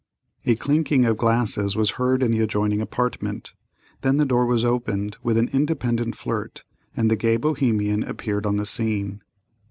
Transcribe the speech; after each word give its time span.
A 0.47 0.55
clinking 0.55 1.05
of 1.05 1.15
glasses 1.17 1.75
was 1.75 1.91
heard 1.91 2.23
in 2.23 2.31
the 2.31 2.39
adjoining 2.39 2.81
apartment, 2.81 3.53
then 4.01 4.17
the 4.17 4.25
door 4.25 4.47
was 4.47 4.65
opened 4.65 5.15
with 5.21 5.37
an 5.37 5.49
independent 5.53 6.15
flirt, 6.15 6.63
and 6.97 7.11
the 7.11 7.15
gay 7.15 7.37
Bohemian 7.37 8.01
appeared 8.01 8.47
on 8.47 8.57
the 8.57 8.65
scene. 8.65 9.21